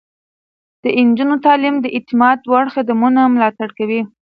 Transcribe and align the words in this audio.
د 0.81 0.85
نجونو 1.07 1.35
تعليم 1.45 1.75
د 1.81 1.85
اعتماد 1.95 2.39
وړ 2.51 2.65
خدمتونه 2.75 3.21
ملاتړ 3.35 3.69
کوي. 3.77 4.01